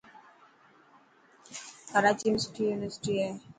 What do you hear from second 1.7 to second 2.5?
ڪراچي ۾